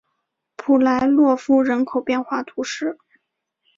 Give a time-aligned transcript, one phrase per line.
[0.57, 2.97] 普莱洛夫人口变化图示